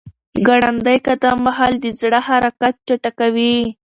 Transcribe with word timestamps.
ګړندی 0.47 0.97
قدم 1.07 1.37
وهل 1.47 1.73
د 1.83 1.85
زړه 1.99 2.19
حرکت 2.27 2.73
چټکوي. 2.87 3.57